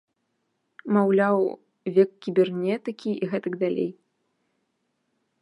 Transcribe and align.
Маўляў, 0.95 1.37
век 1.99 2.09
кібернетыкі 2.27 3.11
і 3.15 3.25
гэтак 3.35 3.53
далей. 3.67 3.91